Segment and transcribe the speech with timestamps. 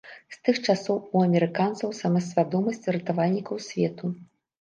[0.35, 4.11] З тых часоў у амерыканцаў самасвядомасць ратавальнікаў свету.